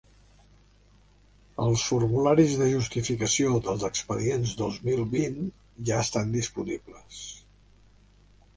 [1.65, 5.39] Els formularis de justificació dels expedients dos mil vint
[5.91, 7.21] ja estan disponibles.